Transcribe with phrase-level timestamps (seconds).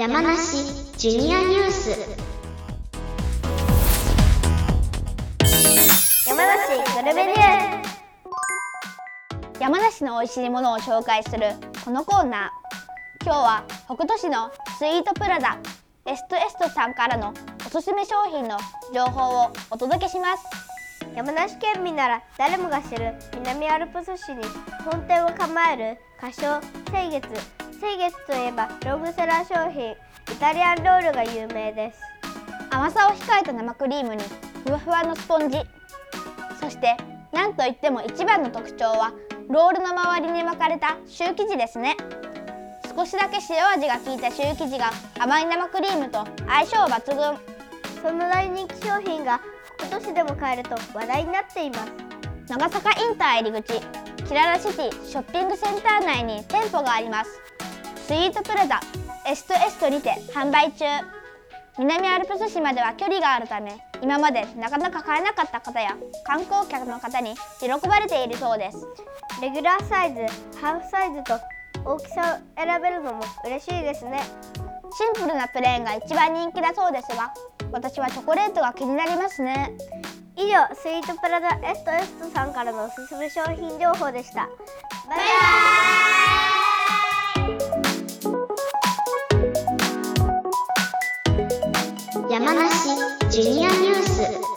[0.00, 0.38] 山梨
[0.96, 1.90] ジュニアニュース。
[6.26, 9.60] 山梨グルメニュース。
[9.60, 11.48] 山梨の美味しいものを紹介する
[11.84, 13.24] このコーナー。
[13.26, 15.58] 今日は北斗市のスイートプラザ
[16.06, 17.34] エストエストさんからの
[17.66, 18.56] おすすめ商品の
[18.94, 20.44] 情報をお届けします。
[21.14, 24.42] 山梨県民なら誰もが知る南アルプス市に
[24.82, 27.28] 本店を構える歌唱清月
[27.80, 29.96] 清月といえばロングセラー商品イ
[30.38, 32.00] タリアンロールが有名です。
[32.68, 34.22] 甘さを控えた生クリームに
[34.66, 35.58] ふわふわのスポンジ。
[36.60, 36.98] そして
[37.32, 39.14] 何といっても一番の特徴は
[39.48, 41.96] ロールの周りに巻かれたシュー生地ですね。
[42.94, 47.38] 少しだけ塩味が効いたシュー生地が甘い生クリームと相性抜群。
[48.02, 49.40] その大人気商品が
[49.78, 51.92] 北斗市でも買えると話題になっています。
[52.46, 53.80] 長坂インター入り口
[54.28, 57.49] キララシティショッピングセンター内に店舗があります
[58.10, 58.80] スイートプラザ
[59.24, 60.84] エストエストにて販売中。
[61.78, 68.84] 南アルプス市までは距離があるため今までなかなか買えなかった方や観光客の方に喜ばれているそうです。
[69.40, 70.22] レギュラーサイズ
[70.60, 71.38] ハーフサイズと
[71.84, 74.20] 大きさを選べるのも嬉しいですね。
[74.92, 77.32] シンプルなプレーンが一番人気だそうですが
[77.70, 79.70] 私はチョコレートが気になりますね。
[80.36, 84.48] 以上スイートプラザエストエストさんからのおすすめ商品情報でした。
[85.08, 85.24] バイバ
[85.96, 85.99] イ
[92.30, 92.70] 山梨
[93.28, 94.49] ジュニアニュース。